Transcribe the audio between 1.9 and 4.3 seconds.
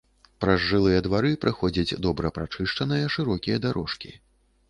добра прачышчаныя шырокія дарожкі.